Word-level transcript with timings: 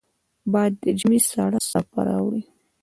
باد 0.51 0.73
د 0.83 0.85
ژمې 0.99 1.19
سړه 1.29 1.59
څپه 1.69 1.99
راوړي 2.07 2.41